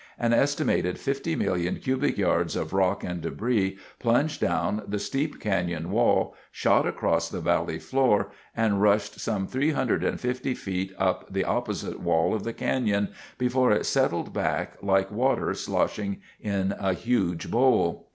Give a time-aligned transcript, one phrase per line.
[0.17, 5.91] An estimated 50 million cubic yards of rock and debris plunged down the steep canyon
[5.91, 12.33] wall, shot across the valley floor, and rushed some 350 feet up the opposite wall
[12.33, 18.07] of the canyon before it settled back, like water sloshing in a huge bowl.